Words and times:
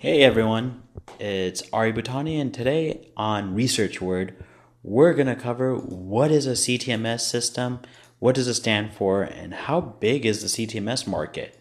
Hey 0.00 0.22
everyone, 0.22 0.84
it's 1.18 1.64
Ari 1.72 1.92
Butani, 1.92 2.40
and 2.40 2.54
today 2.54 3.08
on 3.16 3.56
Research 3.56 4.00
Word, 4.00 4.32
we're 4.84 5.12
going 5.12 5.26
to 5.26 5.34
cover 5.34 5.74
what 5.74 6.30
is 6.30 6.46
a 6.46 6.52
CTMS 6.52 7.22
system, 7.22 7.80
what 8.20 8.36
does 8.36 8.46
it 8.46 8.54
stand 8.54 8.92
for, 8.92 9.24
and 9.24 9.52
how 9.52 9.80
big 9.80 10.24
is 10.24 10.40
the 10.40 10.66
CTMS 10.66 11.08
market. 11.08 11.60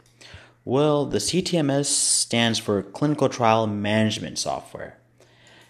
Well, 0.65 1.07
the 1.07 1.17
CTMS 1.17 1.85
stands 1.85 2.59
for 2.59 2.83
Clinical 2.83 3.27
Trial 3.27 3.65
Management 3.65 4.37
Software. 4.37 4.99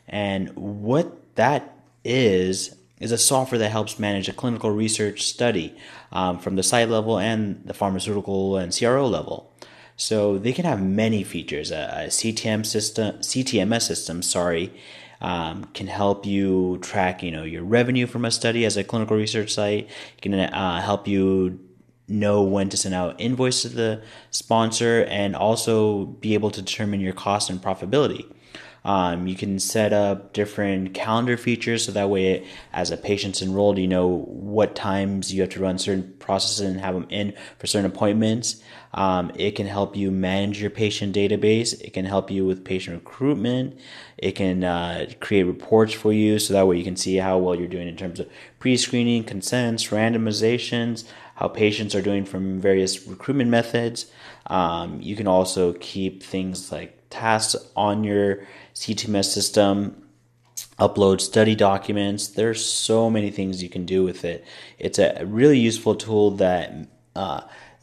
And 0.06 0.50
what 0.54 1.36
that 1.36 1.74
is, 2.04 2.76
is 3.00 3.14
a 3.14 3.18
software 3.18 3.60
that 3.60 3.72
helps 3.72 3.98
manage 3.98 4.28
a 4.28 4.34
clinical 4.34 4.72
research 4.72 5.24
study 5.24 5.74
um, 6.12 6.38
from 6.38 6.58
the 6.58 6.64
site 6.64 6.90
level 6.90 7.18
and 7.18 7.64
the 7.64 7.74
pharmaceutical 7.74 8.58
and 8.58 8.78
CRO 8.78 9.08
level. 9.08 9.54
So 9.98 10.38
they 10.38 10.54
can 10.54 10.66
have 10.66 10.82
many 10.82 11.24
features. 11.24 11.72
A, 11.72 12.06
a 12.06 12.08
CTM 12.08 12.66
system, 12.66 13.18
CTMS 13.18 13.82
system, 13.82 14.22
sorry, 14.22 14.72
um, 15.20 15.66
can 15.74 15.88
help 15.88 16.26
you 16.26 16.78
track, 16.82 17.24
you 17.24 17.32
know, 17.32 17.44
your 17.44 17.64
revenue 17.64 18.06
from 18.06 18.24
a 18.24 18.32
study 18.32 18.64
as 18.64 18.78
a 18.78 18.84
clinical 18.84 19.18
research 19.18 19.54
site. 19.54 19.90
It 20.18 20.22
can 20.22 20.34
uh, 20.36 20.82
help 20.82 21.08
you 21.08 21.60
know 22.08 22.42
when 22.42 22.70
to 22.70 22.78
send 22.78 22.96
out 22.96 23.20
invoice 23.20 23.64
to 23.64 23.70
the 23.70 24.02
sponsor 24.32 25.06
and 25.10 25.36
also 25.36 26.06
be 26.06 26.34
able 26.34 26.52
to 26.52 26.62
determine 26.62 27.00
your 27.00 27.14
cost 27.14 27.50
and 27.50 27.62
profitability. 27.62 28.26
Um, 28.88 29.28
you 29.28 29.36
can 29.36 29.60
set 29.60 29.92
up 29.92 30.32
different 30.32 30.94
calendar 30.94 31.36
features 31.36 31.84
so 31.84 31.92
that 31.92 32.10
way, 32.10 32.48
as 32.72 32.90
a 32.90 32.96
patient's 32.96 33.42
enrolled, 33.42 33.78
you 33.78 33.88
know 33.88 34.24
what 34.28 34.76
times 34.76 35.34
you 35.34 35.42
have 35.42 35.50
to 35.52 35.60
run 35.60 35.78
certain 35.78 36.14
processes 36.20 36.62
and 36.62 36.80
have 36.80 36.94
them 36.94 37.06
in 37.10 37.34
for 37.60 37.68
certain 37.68 37.92
appointments. 37.92 38.64
Um, 38.94 39.32
it 39.36 39.58
can 39.58 39.68
help 39.68 39.98
you 39.98 40.10
manage 40.10 40.62
your 40.62 40.70
patient 40.70 41.14
database. 41.14 41.80
It 41.82 41.92
can 41.92 42.06
help 42.06 42.32
you 42.32 42.46
with 42.46 42.64
patient 42.64 42.96
recruitment. 42.96 43.78
It 44.18 44.32
can 44.32 44.64
uh, 44.64 45.08
create 45.20 45.44
reports 45.44 45.94
for 45.94 46.14
you 46.14 46.40
so 46.40 46.54
that 46.54 46.66
way 46.66 46.78
you 46.78 46.86
can 46.86 46.96
see 46.96 47.18
how 47.18 47.38
well 47.40 47.56
you're 47.56 47.68
doing 47.68 47.90
in 47.90 47.98
terms 47.98 48.22
of 48.22 48.30
pre 48.58 48.78
screening, 48.78 49.26
consents, 49.26 49.88
randomizations, 49.88 51.04
how 51.38 51.48
patients 51.48 51.94
are 51.94 52.02
doing 52.02 52.26
from 52.26 52.60
various 52.60 53.08
recruitment 53.08 53.50
methods. 53.50 54.08
Um, 54.48 55.00
you 55.02 55.16
can 55.16 55.28
also 55.28 55.74
keep 55.74 56.24
things 56.24 56.72
like 56.72 56.98
tasks 57.12 57.56
on 57.76 58.04
your 58.04 58.48
CTMS 58.74 59.26
system, 59.26 60.08
upload 60.80 61.22
study 61.22 61.54
documents. 61.54 62.28
There's 62.28 62.66
so 62.66 63.12
many 63.12 63.30
things 63.30 63.62
you 63.62 63.70
can 63.70 63.86
do 63.86 64.04
with 64.04 64.26
it. 64.26 64.46
It's 64.80 64.98
a 64.98 65.26
really 65.28 65.60
useful 65.60 65.94
tool 65.94 66.32
that 66.32 66.74
uh, 67.16 67.42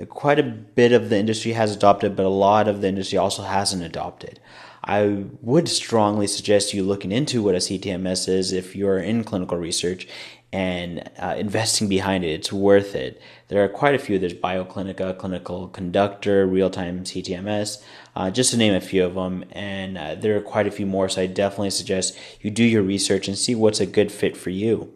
quite 0.09 0.41
a 0.41 0.43
bit 0.43 0.91
of 0.91 1.09
the 1.09 1.17
industry 1.17 1.53
has 1.53 1.77
adopted, 1.77 2.17
but 2.17 2.27
a 2.27 2.29
lot 2.29 2.67
of 2.67 2.81
the 2.81 2.89
industry 2.89 3.19
also 3.19 3.45
hasn't 3.45 3.85
adopted. 3.85 4.41
I 4.83 5.27
would 5.41 5.69
strongly 5.69 6.27
suggest 6.27 6.75
you 6.75 6.83
looking 6.83 7.13
into 7.13 7.41
what 7.41 7.55
a 7.55 7.59
CTMS 7.59 8.29
is 8.29 8.53
if 8.53 8.75
you're 8.75 8.99
in 8.99 9.23
clinical 9.23 9.57
research 9.57 10.09
and 10.55 11.11
uh, 11.19 11.35
investing 11.37 11.89
behind 11.89 12.23
it. 12.23 12.29
It's 12.29 12.53
worth 12.53 12.95
it. 12.95 13.21
There 13.49 13.65
are 13.65 13.69
quite 13.69 13.97
a 13.97 13.99
few. 13.99 14.21
There's 14.21 14.35
BioClinica, 14.35 15.19
Clinical 15.19 15.67
Conductor, 15.67 16.47
Real 16.47 16.71
Time 16.71 17.03
CTMS, 17.03 17.83
uh, 18.15 18.31
just 18.31 18.53
to 18.53 18.57
name 18.57 18.73
a 18.73 18.81
few 18.81 19.05
of 19.05 19.17
them. 19.17 19.45
And 19.51 19.99
uh, 19.99 20.15
there 20.15 20.37
are 20.37 20.41
quite 20.41 20.69
a 20.69 20.71
few 20.71 20.87
more. 20.87 21.09
So 21.09 21.23
I 21.23 21.27
definitely 21.27 21.71
suggest 21.71 22.17
you 22.41 22.53
do 22.53 22.63
your 22.63 22.85
research 22.85 23.27
and 23.27 23.37
see 23.37 23.57
what's 23.57 23.81
a 23.81 23.87
good 23.87 24.13
fit 24.13 24.37
for 24.37 24.51
you. 24.51 24.93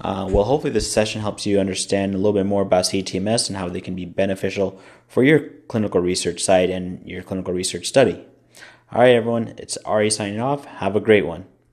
Uh, 0.00 0.28
well, 0.30 0.44
hopefully, 0.44 0.72
this 0.72 0.92
session 0.92 1.22
helps 1.22 1.44
you 1.44 1.58
understand 1.58 2.14
a 2.14 2.16
little 2.16 2.32
bit 2.32 2.46
more 2.46 2.62
about 2.62 2.84
CTMS 2.84 3.48
and 3.48 3.56
how 3.56 3.68
they 3.68 3.80
can 3.80 3.96
be 3.96 4.04
beneficial 4.04 4.80
for 5.08 5.24
your 5.24 5.40
clinical 5.66 6.00
research 6.00 6.40
site 6.40 6.70
and 6.70 7.04
your 7.04 7.24
clinical 7.24 7.52
research 7.52 7.86
study. 7.86 8.24
All 8.92 9.00
right, 9.00 9.16
everyone, 9.16 9.54
it's 9.58 9.76
Ari 9.78 10.10
signing 10.10 10.40
off. 10.40 10.66
Have 10.66 10.94
a 10.94 11.00
great 11.00 11.26
one. 11.26 11.46